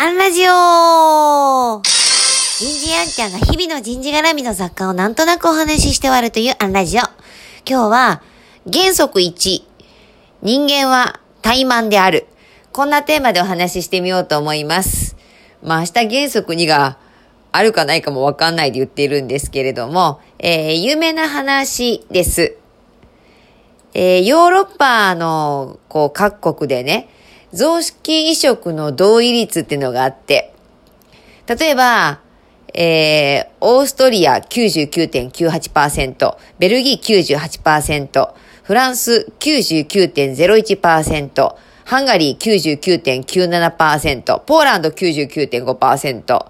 [0.00, 7.00] アンラジオ人事アンちゃんが日々の人事絡みの雑貨をなんとなくお話しして終わるというアンラジオ。
[7.68, 8.22] 今日は、
[8.72, 9.64] 原則1、
[10.42, 12.28] 人間は怠慢である。
[12.70, 15.16] こんなテーマでお話ししてみようと思います。
[15.64, 16.96] まあ明日原則2が
[17.50, 22.56] あるかないかもわかんないで言っているんですけれども、えー、有名な話です。
[23.94, 27.08] えー、ヨーロッパの、こう、各国でね、
[27.52, 30.52] 臓器移植の同意率っていうのがあって、
[31.46, 32.20] 例えば、
[32.74, 41.56] えー、オーストリア99.98%、ベルギー98%、フランス99.01%、
[41.86, 46.46] ハンガリー99.97%、ポーランド99.5%、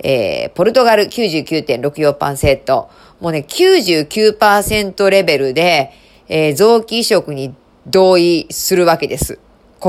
[0.00, 2.88] えー、ポルトガル99.64%、
[3.20, 5.92] もうね、99%レベルで、
[6.28, 7.54] えー、臓器移植に
[7.86, 9.38] 同意するわけです。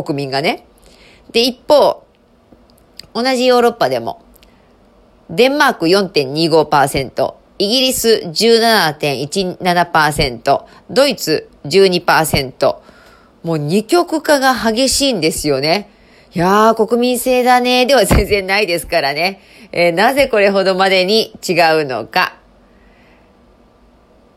[0.04, 0.68] 国民がね。
[1.32, 2.04] で、一方、
[3.14, 4.22] 同じヨーロッパでも、
[5.30, 12.76] デンマーク4.25%、イギリス17.17%、ドイツ12%、
[13.44, 15.90] もう二極化が激しいんですよね。
[16.34, 19.40] いやー、国民性だね、では全然ないですからね。
[19.72, 22.36] えー、なぜこれほどまでに違うのか。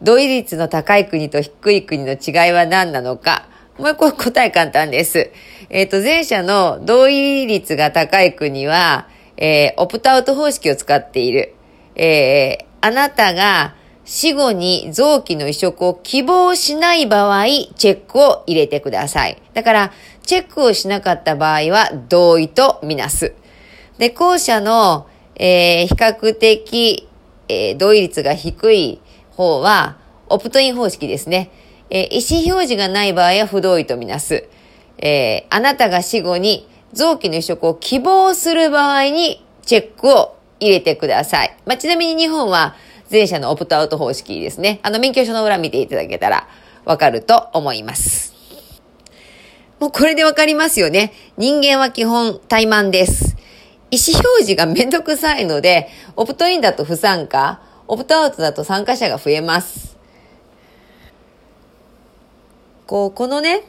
[0.00, 3.48] 同意率の高い国と低い国の違いは何なのか。
[3.78, 5.30] もう一個答え簡単です。
[5.70, 11.54] えっ、ー、と、前者の同意率が高い国は、えー、オプトアウト方式を使っている。
[11.94, 19.40] えー、あなたが死後に臓器の移植を希望しない場合、チェックを入れてください。
[19.54, 19.92] だから、
[20.26, 23.34] チェックをしなかった場合は同意とみなす。
[23.98, 25.06] で、後者の、
[25.36, 27.08] えー、比較的、
[27.48, 29.00] えー、同意率が低い
[29.36, 31.50] 方は、オプトイン方式ですね。
[31.90, 34.48] えー、意思表示がない場合は不同意とみなす。
[34.98, 41.56] えー、あなたが死後に臓器の移植を希望する場合にチェックを入れてください。
[41.66, 42.74] まあ、ちなみに日本は
[43.10, 44.80] 前者のオプトアウト方式ですね。
[44.82, 46.48] あの免許証の裏見ていただけたら
[46.84, 48.34] わかると思います。
[49.78, 51.12] もうこれでわかりますよね。
[51.36, 53.36] 人間は基本怠慢です。
[53.90, 59.97] 意思表示がめんどくさいので、オプトインだと不参加、オプトアウトだと参加者が増えます。
[62.88, 63.64] こう、このね、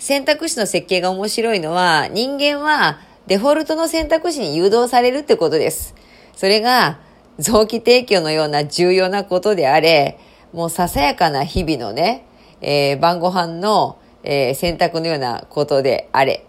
[0.00, 2.98] 選択肢の設計が面白いのは、人間は
[3.28, 5.94] デフォルトの選択肢に誘導されるってことです。
[6.34, 6.98] それが、
[7.38, 10.18] 臓器提供のような重要なことであれ、
[10.52, 12.26] もうささやかな日々のね、
[12.60, 16.44] えー、晩ご飯の、えー、選択のようなことであれ。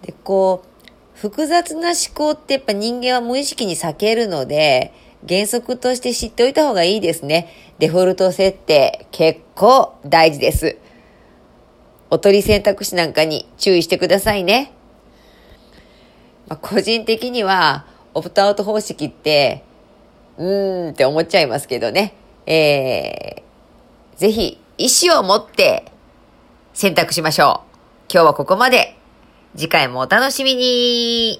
[0.00, 4.94] で、こう、複雑な思考ってやっぱ人間は無意識に避けるので、
[5.28, 7.48] 原則として知っておいた方がいいですね。
[7.78, 10.78] デフォルト設定結構大事です。
[12.10, 14.72] おとり選択肢なんかに注意してくださいね。
[16.48, 19.64] まあ、個人的にはオプトアウト方式って、
[20.38, 22.14] うーんって思っちゃいますけどね。
[22.46, 25.90] えー、ぜひ意思を持って
[26.72, 27.76] 選択しましょう。
[28.12, 28.96] 今日はここまで。
[29.56, 31.38] 次回もお楽しみに